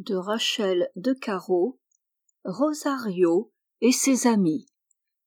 de 0.00 0.14
Rachel 0.14 0.88
de 0.96 1.12
Caro 1.12 1.78
Rosario 2.44 3.52
et 3.82 3.92
ses 3.92 4.26
amis. 4.26 4.66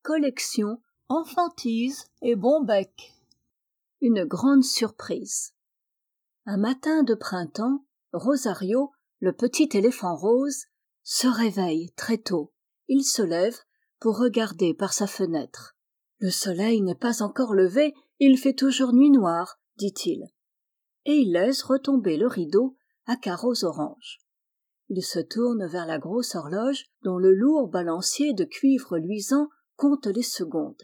Collection 0.02 0.82
enfantise 1.10 2.06
et 2.24 2.36
bon 2.36 2.64
bec. 2.64 3.14
Une 4.02 4.26
grande 4.26 4.64
surprise. 4.64 5.54
Un 6.48 6.58
matin 6.58 7.04
de 7.04 7.14
printemps 7.14 7.86
rosario 8.14 8.92
le 9.20 9.32
petit 9.32 9.70
éléphant 9.74 10.16
rose 10.16 10.66
se 11.04 11.28
réveille 11.28 11.92
très 11.92 12.18
tôt. 12.18 12.52
Il 12.88 13.04
se 13.04 13.22
lève 13.22 13.58
pour 14.00 14.18
regarder 14.18 14.74
par 14.74 14.94
sa 14.94 15.06
fenêtre. 15.06 15.78
Le 16.18 16.32
soleil 16.32 16.82
n'est 16.82 16.96
pas 16.96 17.22
encore 17.22 17.54
levé 17.54 17.94
il 18.20 18.40
fait 18.40 18.56
toujours 18.56 18.92
nuit 18.94 19.12
noire 19.12 19.60
dit-il. 19.78 20.24
Et 21.06 21.14
il 21.14 21.34
laisse 21.34 21.62
retomber 21.62 22.18
le 22.18 22.28
rideau 22.28 22.76
à 23.06 23.18
carreaux 23.18 23.64
orange 23.64 24.23
il 24.96 25.04
se 25.04 25.20
tourne 25.20 25.66
vers 25.66 25.88
la 25.88 25.98
grosse 25.98 26.36
horloge 26.36 26.86
dont 27.02 27.18
le 27.18 27.34
lourd 27.34 27.68
balancier 27.68 28.34
de 28.34 28.44
cuivre 28.44 29.00
luisant 29.00 29.50
compte 29.76 30.06
les 30.06 30.22
secondes. 30.24 30.84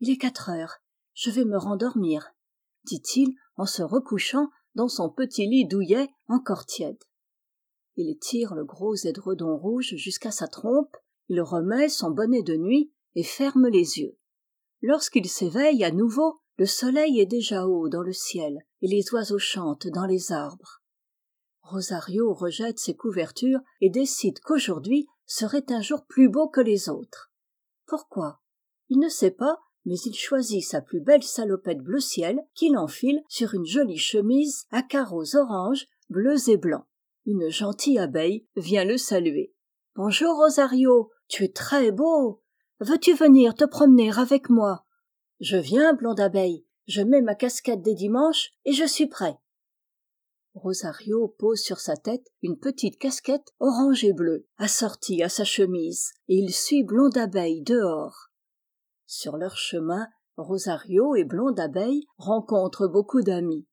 Il 0.00 0.10
est 0.10 0.16
quatre 0.16 0.48
heures. 0.48 0.78
Je 1.12 1.30
vais 1.30 1.44
me 1.44 1.58
rendormir 1.58 2.32
dit-il 2.84 3.34
en 3.56 3.66
se 3.66 3.82
recouchant 3.82 4.48
dans 4.74 4.88
son 4.88 5.10
petit 5.10 5.46
lit 5.46 5.66
douillet 5.66 6.08
encore 6.26 6.64
tiède. 6.64 7.02
Il 7.96 8.18
tire 8.18 8.54
le 8.54 8.64
gros 8.64 8.94
édredon 8.94 9.58
rouge 9.58 9.94
jusqu'à 9.96 10.30
sa 10.30 10.46
trompe 10.46 10.96
il 11.28 11.42
remet 11.42 11.90
son 11.90 12.10
bonnet 12.10 12.42
de 12.42 12.56
nuit 12.56 12.90
et 13.14 13.22
ferme 13.22 13.68
les 13.68 13.98
yeux. 13.98 14.16
Lorsqu'il 14.80 15.28
s'éveille 15.28 15.84
à 15.84 15.90
nouveau 15.90 16.38
le 16.56 16.64
soleil 16.64 17.20
est 17.20 17.26
déjà 17.26 17.66
haut 17.66 17.90
dans 17.90 18.02
le 18.02 18.14
ciel 18.14 18.58
et 18.80 18.88
les 18.88 19.12
oiseaux 19.12 19.38
chantent 19.38 19.88
dans 19.88 20.06
les 20.06 20.32
arbres 20.32 20.77
rosario 21.68 22.32
rejette 22.32 22.78
ses 22.78 22.94
couvertures 22.94 23.60
et 23.80 23.90
décide 23.90 24.40
qu'aujourd'hui 24.40 25.06
serait 25.26 25.70
un 25.70 25.80
jour 25.80 26.04
plus 26.06 26.28
beau 26.28 26.48
que 26.48 26.60
les 26.60 26.88
autres. 26.88 27.30
Pourquoi? 27.86 28.40
Il 28.88 28.98
ne 28.98 29.08
sait 29.08 29.30
pas 29.30 29.58
mais 29.84 29.98
il 30.00 30.14
choisit 30.14 30.62
sa 30.62 30.82
plus 30.82 31.00
belle 31.00 31.22
salopette 31.22 31.78
bleu 31.78 32.00
ciel 32.00 32.44
qu'il 32.54 32.76
enfile 32.76 33.22
sur 33.28 33.54
une 33.54 33.64
jolie 33.64 33.96
chemise 33.96 34.66
à 34.70 34.82
carreaux 34.82 35.34
orange 35.34 35.86
bleus 36.10 36.50
et 36.50 36.58
blancs. 36.58 36.84
Une 37.24 37.48
gentille 37.48 37.98
abeille 37.98 38.46
vient 38.56 38.84
le 38.84 38.98
saluer 38.98 39.54
bonjour 39.98 40.36
rosario 40.36 41.10
tu 41.26 41.42
es 41.44 41.48
très 41.48 41.90
beau. 41.90 42.40
Veux-tu 42.78 43.14
venir 43.14 43.56
te 43.56 43.64
promener 43.64 44.12
avec 44.16 44.48
moi? 44.48 44.84
Je 45.40 45.56
viens 45.56 45.92
blonde 45.92 46.20
abeille. 46.20 46.64
Je 46.86 47.02
mets 47.02 47.20
ma 47.20 47.34
casquette 47.34 47.82
des 47.82 47.94
dimanches 47.94 48.52
et 48.64 48.72
je 48.72 48.84
suis 48.84 49.08
prêt 49.08 49.36
rosario 50.58 51.34
pose 51.38 51.60
sur 51.60 51.78
sa 51.78 51.96
tête 51.96 52.26
une 52.42 52.58
petite 52.58 52.98
casquette 52.98 53.54
orange 53.60 54.04
et 54.04 54.12
bleue 54.12 54.46
assortie 54.58 55.22
à 55.22 55.28
sa 55.28 55.44
chemise 55.44 56.10
et 56.28 56.36
il 56.36 56.52
suit 56.52 56.84
blonde 56.84 57.16
abeille 57.16 57.62
dehors. 57.62 58.28
Sur 59.06 59.36
leur 59.36 59.56
chemin 59.56 60.06
rosario 60.36 61.14
et 61.14 61.24
blonde 61.24 61.58
abeille 61.58 62.06
rencontrent 62.18 62.88
beaucoup 62.88 63.22
d'amis. 63.22 63.66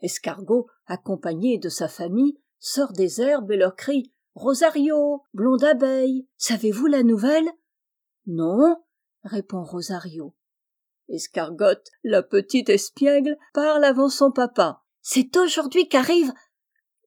Escargot 0.00 0.66
accompagné 0.86 1.58
de 1.58 1.68
sa 1.68 1.88
famille 1.88 2.38
sort 2.58 2.92
des 2.92 3.20
herbes 3.20 3.50
et 3.50 3.56
leur 3.56 3.76
crie 3.76 4.12
rosario 4.34 5.22
blonde 5.34 5.64
abeille 5.64 6.26
savez-vous 6.36 6.86
la 6.86 7.02
nouvelle? 7.02 7.48
Non 8.26 8.82
répond 9.24 9.62
rosario. 9.62 10.34
Escargotte 11.08 11.90
la 12.04 12.22
petite 12.22 12.68
espiègle 12.68 13.36
parle 13.52 13.84
avant 13.84 14.08
son 14.08 14.30
papa 14.30 14.79
c'est 15.02 15.36
aujourd'hui 15.36 15.88
qu'arrive! 15.88 16.32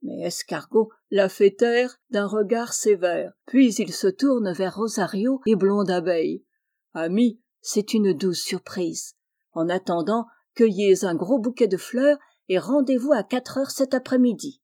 Mais 0.01 0.21
escargot 0.23 0.91
la 1.11 1.29
fait 1.29 1.51
taire 1.51 1.97
d'un 2.09 2.27
regard 2.27 2.73
sévère. 2.73 3.31
Puis 3.45 3.73
il 3.75 3.93
se 3.93 4.07
tourne 4.07 4.51
vers 4.51 4.75
rosario 4.75 5.39
et 5.45 5.55
blonde 5.55 5.89
abeille. 5.89 6.43
Amis 6.93 7.39
c'est 7.61 7.93
une 7.93 8.11
douce 8.11 8.41
surprise. 8.41 9.15
En 9.53 9.69
attendant 9.69 10.25
cueillez 10.55 11.05
un 11.05 11.15
gros 11.15 11.39
bouquet 11.39 11.67
de 11.67 11.77
fleurs 11.77 12.17
et 12.49 12.59
rendez-vous 12.59 13.13
à 13.13 13.23
quatre 13.23 13.57
heures 13.57 13.71
cet 13.71 13.93
après-midi. 13.93 14.61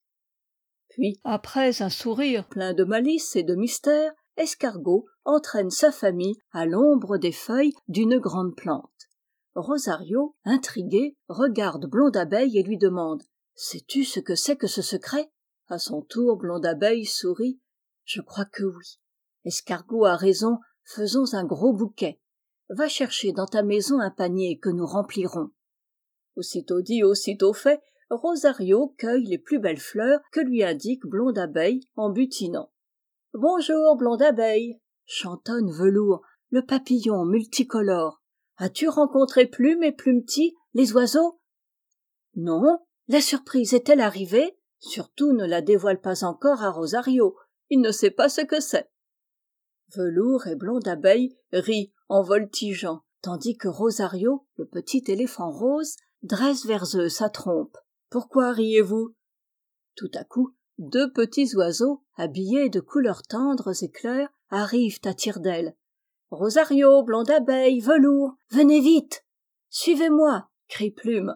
Puis 0.89 1.19
après 1.23 1.81
un 1.81 1.89
sourire. 1.89 2.47
plein 2.50 2.73
de 2.73 2.84
malice 2.84 3.35
et 3.38 3.44
de 3.44 3.56
mystère 3.56 4.12
escargot 4.35 5.06
entraîne 5.23 5.69
sa 5.69 5.91
famille 5.91 6.38
à 6.51 6.66
l'ombre 6.66 7.18
des 7.18 7.31
feuilles 7.31 7.73
d'une 7.88 8.18
grande 8.18 8.56
plante 8.56 9.09
rosario 9.56 10.36
intrigué 10.46 11.18
regarde 11.28 11.86
blonde 11.88 12.18
abeille 12.18 12.58
et 12.58 12.64
lui 12.64 12.78
demande 12.78 13.24
sais-tu 13.56 14.04
ce 14.04 14.20
que 14.20 14.36
c'est 14.36 14.56
que 14.56 14.68
ce 14.68 14.82
secret? 14.82 15.32
A 15.68 15.78
son 15.78 16.02
tour 16.02 16.38
blonde 16.38 16.66
abeille 16.66 17.06
sourit 17.06 17.60
je 18.06 18.22
crois 18.22 18.46
que 18.46 18.64
oui. 18.64 19.00
Escargot 19.46 20.06
a 20.06 20.16
raison 20.16 20.58
faisons 20.84 21.36
un 21.36 21.46
gros 21.46 21.74
bouquet. 21.74 22.20
Va 22.70 22.88
chercher 22.88 23.32
dans 23.34 23.46
ta 23.46 23.62
maison 23.62 24.00
un 24.00 24.10
panier 24.10 24.60
que 24.60 24.70
nous 24.70 24.86
remplirons 24.86 25.52
aussitôt 26.40 26.81
dit 26.81 27.04
aussitôt 27.04 27.54
fait 27.54 27.81
rosario 28.10 28.96
cueille 28.98 29.26
les 29.26 29.38
plus 29.38 29.60
belles 29.60 29.80
fleurs 29.80 30.22
que 30.31 30.40
lui 30.40 30.64
indique 30.64 31.06
blonde 31.06 31.38
abeille 31.38 31.81
en 31.96 32.10
butinant 32.10 32.72
bonjour 33.34 33.98
blonde 33.98 34.22
abeille! 34.22 34.80
chantonne 35.06 35.70
velours 35.70 36.22
le 36.50 36.66
papillon 36.66 37.26
multicolore 37.26 38.19
as-tu 38.59 38.88
rencontré 38.88 39.47
plume 39.47 39.84
et 39.84 39.92
plumetis 39.92 40.56
les 40.74 40.94
oiseaux? 40.94 41.40
Non 42.36 42.80
la 43.08 43.22
surprise 43.22 43.74
est-elle 43.74 44.02
arrivée? 44.02 44.56
Surtout 44.78 45.34
ne 45.34 45.46
la 45.46 45.62
dévoile 45.62 46.00
pas 46.00 46.24
encore 46.24 46.62
à 46.62 46.69
rosario 46.69 47.36
il 47.72 47.81
ne 47.81 47.92
sait 47.92 48.12
pas 48.12 48.30
ce 48.30 48.42
que 48.42 48.59
c'est. 48.59 48.90
Velours 49.96 50.48
et 50.48 50.56
blonde 50.56 50.88
abeille 50.88 51.36
rient 51.52 51.92
en 52.08 52.22
voltigeant 52.22 53.03
tandis 53.22 53.58
que 53.58 53.68
rosario 53.68 54.46
le 54.56 54.66
petit 54.66 55.03
éléphant 55.08 55.52
rose 55.52 55.96
dresse 56.24 56.66
vers 56.66 56.86
eux 56.96 57.09
sa 57.09 57.30
trompe. 57.30 57.78
Pourquoi 58.09 58.52
riez-vous? 58.52 59.16
Tout 59.96 60.12
à 60.14 60.24
coup 60.24 60.56
deux 60.78 61.12
petits 61.12 61.56
oiseaux 61.56 62.03
habillés 62.16 62.69
de 62.69 62.80
couleurs 62.80 63.24
tendres 63.24 63.84
et 63.84 63.92
claires 63.92 64.30
arrivent 64.50 65.00
à 65.03 65.14
tire-d'aile 65.14 65.75
rosario 66.31 67.03
blonde 67.03 67.31
abeille 67.31 67.79
velours 67.79 68.35
venez 68.51 68.81
vite. 68.81 69.25
Suivez-moi 69.69 70.50
crie 70.67 70.91
plume. 70.91 71.35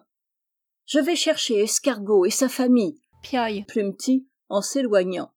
Je 0.86 0.98
vais 0.98 1.16
chercher 1.16 1.60
escargot 1.60 2.24
et 2.24 2.30
sa 2.30 2.48
famille. 2.48 3.00
Piaille. 3.22 3.64
Plumetis 3.64 4.28
en 4.48 4.60
s'éloignant. 4.60 5.32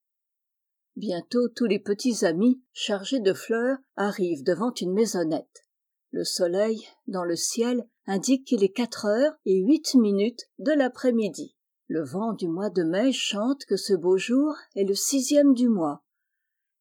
Bientôt 0.96 1.48
tous 1.50 1.66
les 1.66 1.80
petits 1.80 2.26
amis 2.26 2.62
chargés 2.74 3.20
de 3.20 3.34
fleurs 3.34 3.78
arrivent 3.96 4.44
devant 4.44 4.74
une 4.74 4.94
maisonnette. 4.94 5.64
Le 6.12 6.24
soleil 6.24 6.88
dans 7.08 7.24
le 7.24 7.36
ciel 7.36 7.88
indique 8.08 8.46
qu'il 8.46 8.64
est 8.64 8.74
quatre 8.74 9.06
heures 9.06 9.34
et 9.46 9.60
huit 9.60 9.96
minutes 9.96 10.50
de 10.60 10.72
l'après-midi. 10.72 11.56
Le 11.88 12.04
vent 12.04 12.34
du 12.34 12.48
mois 12.48 12.70
de 12.70 12.84
mai 12.84 13.12
chante 13.12 13.66
que 13.66 13.78
ce 13.78 13.94
beau 13.94 14.18
jour 14.18 14.56
est 14.76 14.84
le 14.84 14.96
sixième 14.96 15.54
du 15.54 15.70
mois. 15.70 16.04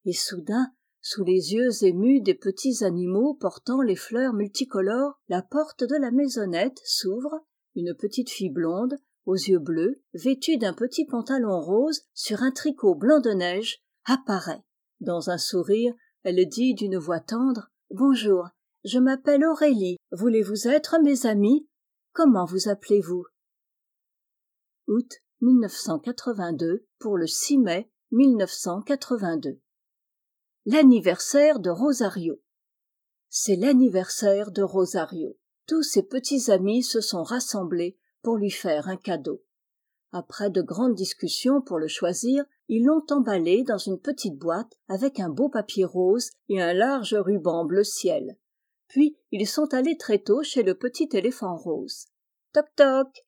Et 0.05 0.13
soudain 0.13 0.73
sous 1.09 1.23
les 1.23 1.55
yeux 1.55 1.85
émus 1.85 2.21
des 2.21 2.35
petits 2.35 2.83
animaux 2.83 3.35
portant 3.35 3.81
les 3.81 3.95
fleurs 3.95 4.33
multicolores 4.33 5.21
la 5.29 5.41
porte 5.41 5.85
de 5.85 5.95
la 5.95 6.11
maisonnette 6.11 6.81
s'ouvre 6.85 7.47
une 7.77 7.95
petite 7.95 8.29
fille 8.29 8.51
blonde 8.51 8.97
aux 9.25 9.37
yeux 9.37 9.61
bleus 9.61 10.03
vêtue 10.15 10.57
d'un 10.57 10.73
petit 10.73 11.07
pantalon 11.07 11.61
rose 11.61 12.03
sur 12.13 12.43
un 12.43 12.51
tricot 12.51 12.97
blanc 12.97 13.21
de 13.21 13.31
neige 13.31 13.85
apparaît. 14.05 14.65
Dans 14.99 15.31
un 15.31 15.39
sourire 15.39 15.95
elle 16.25 16.45
dit 16.49 16.75
d'une 16.75 16.99
voix 16.99 17.21
tendre 17.21 17.71
bonjour 17.91 18.49
je 18.85 18.99
m'appelle 18.99 19.45
aurélie. 19.45 19.99
Voulez-vous 20.11 20.67
être 20.67 20.97
mes 21.01 21.25
amis? 21.25 21.69
Comment 22.15 22.47
vous 22.47 22.69
appelez-vous? 22.69 23.25
Août 24.89 25.13
pour 26.99 27.17
le 27.17 27.29
6 27.29 27.59
mai 27.59 27.91
l'anniversaire 30.69 31.61
de 31.61 31.71
rosario. 31.71 32.41
C'est 33.29 33.55
l'anniversaire 33.55 34.51
de 34.51 34.63
rosario. 34.63 35.39
Tous 35.69 35.85
ses 35.85 36.03
petits 36.03 36.51
amis 36.51 36.83
se 36.83 37.01
sont 37.01 37.23
rassemblés 37.23 37.97
pour 38.23 38.37
lui 38.37 38.51
faire 38.51 38.89
un 38.89 38.97
cadeau. 38.97 39.45
Après 40.11 40.51
de 40.51 40.63
grandes 40.63 40.97
discussions 40.97 41.63
pour 41.63 41.79
le 41.79 41.87
choisir 41.87 42.45
ils 42.69 42.85
l'ont 42.85 43.07
emballé 43.11 43.63
dans 43.63 43.79
une 43.79 44.01
petite 44.01 44.37
boîte 44.39 44.73
avec 44.89 45.21
un 45.21 45.29
beau 45.29 45.49
papier 45.49 45.85
rose 45.85 46.33
et 46.49 46.61
un 46.61 46.73
large 46.73 47.15
ruban 47.15 47.65
bleu 47.65 47.85
ciel. 47.85 48.37
Puis 48.89 49.17
ils 49.31 49.47
sont 49.47 49.73
allés 49.73 49.97
très 49.97 50.19
tôt 50.19 50.43
chez 50.43 50.65
le 50.65 50.75
petit 50.75 51.09
éléphant 51.13 51.57
rose. 51.57 52.07
Toc 52.53 52.67
toc! 52.75 53.25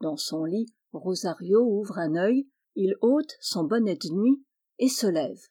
Dans 0.00 0.16
son 0.16 0.44
lit 0.44 0.72
rosario 0.92 1.60
ouvre 1.60 1.98
un 1.98 2.14
œil 2.14 2.46
il 2.76 2.94
ôte 3.00 3.36
son 3.40 3.64
bonnet 3.64 3.96
de 3.96 4.10
nuit 4.10 4.44
et 4.78 4.88
se 4.88 5.08
lève 5.08 5.48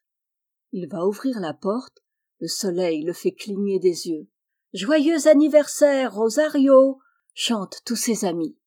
il 0.71 0.87
va 0.87 1.05
ouvrir 1.05 1.39
la 1.39 1.53
porte. 1.53 2.03
Le 2.39 2.47
soleil 2.47 3.03
le 3.03 3.13
fait 3.13 3.31
cligner 3.31 3.79
des 3.79 4.09
yeux. 4.09 4.27
Joyeux 4.73 5.27
anniversaire 5.27 6.13
rosario! 6.13 6.99
chantent 7.33 7.81
tous 7.85 7.95
ses 7.95 8.25
amis. 8.25 8.57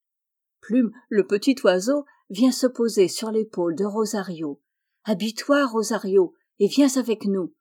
Plume 0.61 0.93
le 1.09 1.27
petit 1.27 1.57
oiseau 1.65 2.05
vient 2.31 2.53
se 2.53 2.67
poser 2.67 3.09
sur 3.09 3.31
l'épaule 3.31 3.75
de 3.75 3.85
rosario. 3.85 4.61
Habille-toi 5.05 5.67
rosario 5.67 6.35
et 6.59 6.67
viens 6.67 6.97
avec 6.97 7.25
nous. 7.27 7.55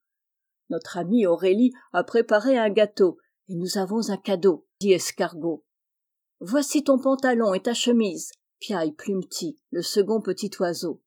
Notre 0.70 0.98
amie 0.98 1.26
aurélie 1.26 1.74
a 1.94 2.04
préparé 2.04 2.58
un 2.58 2.70
gâteau 2.70 3.18
et 3.48 3.56
nous 3.56 3.78
avons 3.78 4.10
un 4.10 4.18
cadeau 4.18 4.68
dit 4.80 4.94
escargot. 4.94 5.66
Voici 6.40 6.84
ton 6.84 7.00
pantalon 7.00 7.54
et 7.54 7.62
ta 7.62 7.74
chemise 7.74 8.32
piaille 8.60 8.94
plumetit 8.94 9.58
le 9.72 9.82
second 9.82 10.22
petit 10.22 10.52
oiseau. 10.60 11.02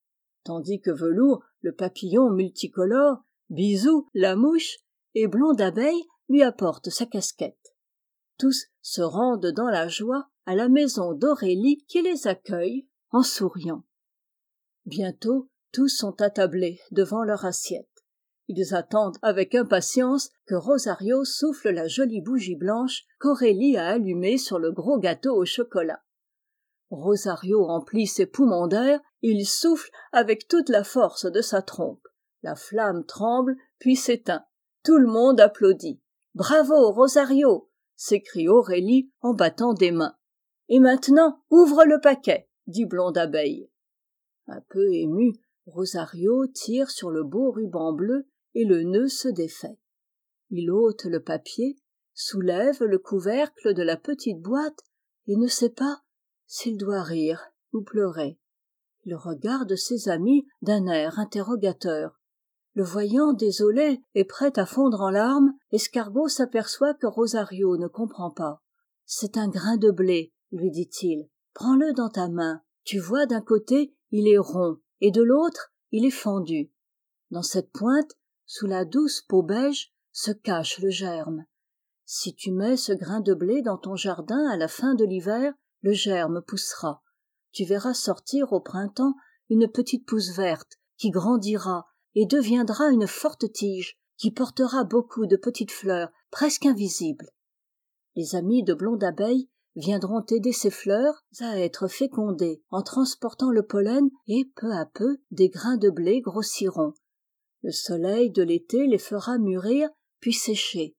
Tandis 0.45 0.81
que 0.81 0.91
velours 0.91 1.43
le 1.63 1.73
papillon 1.73 2.31
multicolore 2.31 3.25
bisou 3.49 4.09
la 4.15 4.37
mouche 4.37 4.79
et 5.15 5.27
blonde 5.27 5.61
abeille 5.61 6.05
lui 6.29 6.43
apportent 6.43 6.91
sa 6.91 7.07
casquette. 7.07 7.75
Tous 8.39 8.67
se 8.81 9.03
rendent 9.03 9.53
dans 9.53 9.69
la 9.69 9.89
joie 9.89 10.29
à 10.47 10.55
la 10.55 10.69
maison 10.69 11.13
d'aurélie 11.13 11.85
qui 11.87 12.03
les 12.03 12.27
accueille 12.27 12.89
en 13.11 13.23
souriant. 13.23 13.85
Bientôt 14.87 15.49
tous 15.73 15.89
sont 15.89 16.21
attablés 16.21 16.81
devant 16.91 17.23
leur 17.23 17.45
assiette. 17.45 17.89
Ils 18.49 18.75
attendent 18.75 19.19
avec 19.23 19.55
impatience 19.55 20.31
que 20.47 20.55
rosario 20.55 21.25
souffle 21.25 21.71
la 21.71 21.87
jolie 21.87 22.21
bougie 22.21 22.57
blanche 22.57 23.05
qu'aurélie 23.19 23.77
a 23.77 23.87
allumée 23.87 24.37
sur 24.37 24.59
le 24.59 24.73
gros 24.73 24.99
gâteau 24.99 25.37
au 25.37 25.45
chocolat 25.45 26.03
rosario 26.97 27.65
emplit 27.65 28.07
ses 28.07 28.27
poumons 28.27 28.67
d'air 28.67 29.01
il 29.23 29.47
souffle 29.47 29.91
avec 30.13 30.49
toute 30.49 30.69
la 30.69 30.85
force 30.85 31.27
de 31.27 31.41
sa 31.41 31.63
trompe. 31.63 32.07
La 32.43 32.55
flamme 32.55 33.05
tremble 33.05 33.57
puis 33.79 33.97
s'éteint. 33.97 34.45
Tout 34.85 34.99
le 34.99 35.07
monde 35.07 35.41
applaudit 35.41 36.01
bravo 36.35 36.91
rosario! 36.91 37.69
s'écrie 37.95 38.49
aurélie 38.49 39.13
en 39.21 39.35
battant 39.35 39.75
des 39.75 39.93
mains 39.93 40.17
et 40.69 40.81
maintenant 40.81 41.43
ouvre 41.51 41.85
le 41.85 42.01
paquet! 42.01 42.49
dit 42.67 42.85
blonde 42.85 43.19
abeille. 43.19 43.71
Un 44.47 44.61
peu 44.69 44.93
ému 44.93 45.35
rosario 45.67 46.47
tire 46.47 46.91
sur 46.91 47.11
le 47.11 47.23
beau 47.23 47.53
ruban 47.53 47.93
bleu 47.93 48.27
et 48.55 48.65
le 48.65 48.83
nœud 48.83 49.09
se 49.09 49.29
défait. 49.29 49.79
Il 50.51 50.71
ôte 50.71 51.05
le 51.05 51.23
papier 51.23 51.77
soulève 52.15 52.83
le 52.83 52.99
couvercle 52.99 53.73
de 53.75 53.83
la 53.83 53.97
petite 53.97 54.41
boîte 54.41 54.81
et 55.27 55.37
ne 55.37 55.47
sait 55.47 55.71
pas 55.71 56.03
s'il 56.53 56.77
doit 56.77 57.03
rire 57.03 57.51
ou 57.73 57.81
pleurer. 57.81 58.39
Il 59.05 59.15
regarde 59.15 59.75
ses 59.75 60.11
amis 60.11 60.47
d'un 60.61 60.87
air 60.87 61.19
interrogateur. 61.19 62.21
Le 62.75 62.85
voyant 62.85 63.33
désolé 63.33 64.03
et 64.15 64.25
prêt 64.25 64.59
à 64.59 64.67
fondre 64.67 65.01
en 65.01 65.09
larmes 65.09 65.55
escargot 65.71 66.29
s'aperçoit 66.29 66.93
que 66.93 67.07
rosario 67.07 67.79
ne 67.79 67.89
comprend 67.89 68.31
pas 68.31 68.63
c'est 69.07 69.39
un 69.39 69.49
grain 69.49 69.79
de 69.79 69.91
blé 69.91 70.35
lui 70.51 70.71
dit-il 70.71 71.31
prends-le 71.55 71.95
dans 71.95 72.11
ta 72.11 72.29
main. 72.29 72.61
Tu 72.85 72.99
vois 72.99 73.25
d'un 73.25 73.41
côté 73.41 73.95
il 74.11 74.29
est 74.29 74.39
rond 74.39 74.77
et 75.01 75.11
de 75.11 75.23
l'autre 75.23 75.73
il 75.91 76.05
est 76.05 76.11
fendu 76.11 76.71
dans 77.31 77.43
cette 77.43 77.73
pointe 77.73 78.13
sous 78.45 78.67
la 78.67 78.85
douce 78.85 79.23
peau 79.23 79.43
beige 79.43 79.95
se 80.13 80.33
cache 80.33 80.81
le 80.81 80.91
germe 80.91 81.47
si 82.05 82.35
tu 82.35 82.53
mets 82.53 82.77
ce 82.77 82.93
grain 82.93 83.21
de 83.21 83.33
blé 83.33 83.63
dans 83.63 83.79
ton 83.79 83.97
jardin 83.97 84.51
à 84.51 84.59
la 84.59 84.69
fin 84.69 84.95
de 84.95 85.07
l'hiver 85.07 85.55
le 85.83 85.93
germe 85.93 86.43
poussera. 86.43 87.03
Tu 87.53 87.65
verras 87.65 87.95
sortir 87.95 88.53
au 88.53 88.61
printemps 88.61 89.15
une 89.51 89.69
petite 89.69 90.07
pousse 90.07 90.31
verte 90.37 90.79
qui 90.97 91.11
grandira 91.11 91.87
et 92.15 92.27
deviendra 92.27 92.91
une 92.91 93.07
forte 93.07 93.53
tige 93.53 93.99
qui 94.17 94.31
portera 94.31 94.85
beaucoup 94.85 95.27
de 95.27 95.37
petites 95.37 95.73
fleurs 95.73 96.11
presque 96.31 96.67
invisibles. 96.67 97.29
Les 98.15 98.35
amis 98.35 98.63
de 98.63 98.75
blonde 98.75 99.05
abeille 99.05 99.49
viendront 99.75 100.25
aider 100.31 100.53
ces 100.53 100.71
fleurs 100.71 101.25
à 101.41 101.59
être 101.59 101.89
fécondées 101.89 102.63
en 102.71 102.83
transportant 102.83 103.51
le 103.51 103.67
pollen 103.67 104.11
et 104.27 104.51
peu 104.55 104.73
à 104.73 104.87
peu 104.87 105.19
des 105.31 105.49
grains 105.49 105.79
de 105.79 105.91
blé 105.91 106.21
grossiront. 106.21 106.93
Le 107.63 107.73
soleil 107.73 108.31
de 108.31 108.43
l'été 108.43 108.87
les 108.87 108.99
fera 108.99 109.39
mûrir 109.39 109.89
puis 110.21 110.33
sécher 110.33 110.95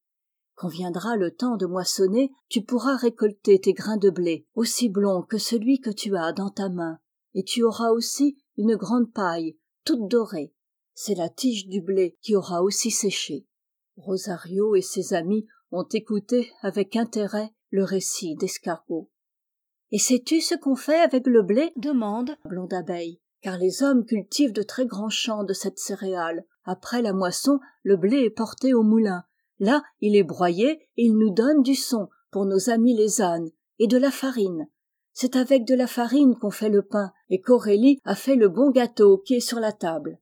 quand 0.55 0.67
viendra 0.67 1.15
le 1.15 1.31
temps 1.31 1.57
de 1.57 1.65
moissonner 1.65 2.31
tu 2.49 2.61
pourras 2.61 2.95
récolter 2.95 3.59
tes 3.59 3.73
grains 3.73 3.97
de 3.97 4.09
blé 4.09 4.45
aussi 4.55 4.89
blonds 4.89 5.23
que 5.23 5.37
celui 5.37 5.79
que 5.79 5.89
tu 5.89 6.15
as 6.15 6.31
dans 6.31 6.49
ta 6.49 6.69
main. 6.69 6.99
Et 7.33 7.43
tu 7.43 7.63
auras 7.63 7.89
aussi 7.89 8.37
une 8.57 8.75
grande 8.75 9.11
paille 9.11 9.57
toute 9.85 10.07
dorée. 10.07 10.53
C'est 10.93 11.15
la 11.15 11.29
tige 11.29 11.67
du 11.67 11.81
blé 11.81 12.17
qui 12.21 12.35
aura 12.35 12.61
aussi 12.61 12.91
séché. 12.91 13.47
Rosario 13.97 14.75
et 14.75 14.81
ses 14.81 15.13
amis 15.13 15.47
ont 15.71 15.87
écouté 15.91 16.51
avec 16.61 16.95
intérêt 16.95 17.51
le 17.71 17.83
récit 17.83 18.35
d'escargot. 18.35 19.09
Et 19.91 19.97
sais-tu 19.97 20.41
ce 20.41 20.55
qu'on 20.55 20.75
fait 20.75 20.99
avec 20.99 21.25
le 21.25 21.41
blé? 21.41 21.71
Demande. 21.75 22.35
Blonde 22.45 22.73
abeille. 22.73 23.19
Car 23.41 23.57
les 23.57 23.81
hommes 23.81 24.05
cultivent 24.05 24.53
de 24.53 24.63
très 24.63 24.85
grands 24.85 25.09
champs 25.09 25.43
de 25.43 25.53
cette 25.53 25.79
céréale. 25.79 26.45
Après 26.63 27.01
la 27.01 27.13
moisson 27.13 27.59
le 27.81 27.97
blé 27.97 28.17
est 28.17 28.29
porté 28.29 28.73
au 28.73 28.83
moulin 28.83 29.25
là 29.59 29.83
il 30.01 30.15
est 30.15 30.23
broyé 30.23 30.71
et 30.97 31.05
il 31.05 31.17
nous 31.17 31.33
donne 31.33 31.61
du 31.61 31.75
son 31.75 32.09
pour 32.31 32.45
nos 32.45 32.69
amis 32.69 32.95
les 32.95 33.21
ânes 33.21 33.49
et 33.79 33.87
de 33.87 33.97
la 33.97 34.11
farine. 34.11 34.67
C'est 35.13 35.35
avec 35.35 35.65
de 35.65 35.75
la 35.75 35.87
farine 35.87 36.35
qu'on 36.35 36.51
fait 36.51 36.69
le 36.69 36.81
pain 36.81 37.11
et 37.29 37.39
qu'aurélie 37.39 37.99
a 38.03 38.15
fait 38.15 38.35
le 38.35 38.49
bon 38.49 38.71
gâteau 38.71 39.19
qui 39.19 39.35
est 39.35 39.39
sur 39.39 39.59
la 39.59 39.71
table 39.71 40.19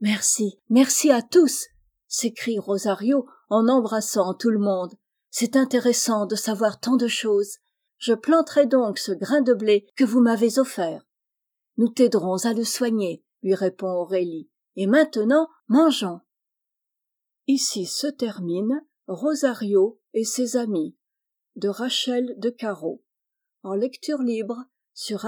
merci 0.00 0.60
merci 0.70 1.10
à 1.10 1.22
tous! 1.22 1.66
s'écrie 2.06 2.58
rosario 2.58 3.26
en 3.50 3.68
embrassant 3.68 4.34
tout 4.34 4.50
le 4.50 4.60
monde 4.60 4.94
c'est 5.30 5.56
intéressant 5.56 6.24
de 6.24 6.36
savoir 6.36 6.80
tant 6.80 6.96
de 6.96 7.06
choses. 7.06 7.58
Je 7.98 8.14
planterai 8.14 8.66
donc 8.66 8.98
ce 8.98 9.12
grain 9.12 9.42
de 9.42 9.52
blé 9.52 9.86
que 9.96 10.04
vous 10.04 10.20
m'avez 10.20 10.58
offert 10.58 11.04
nous 11.78 11.88
t'aiderons 11.88 12.44
à 12.44 12.52
le 12.52 12.64
soigner 12.64 13.24
lui 13.42 13.54
répond 13.54 13.88
aurélie 13.88 14.50
et 14.76 14.86
maintenant 14.86 15.48
mangeons 15.68 16.20
ici 17.48 17.86
se 17.86 18.06
termine 18.06 18.86
rosario 19.06 20.00
et 20.12 20.24
ses 20.24 20.56
amis 20.56 20.94
de 21.56 21.68
rachel 21.68 22.34
de 22.36 22.50
Caro. 22.50 23.02
En 23.62 23.74
lecture 23.74 24.22
libre 24.22 24.66
sur 24.92 25.24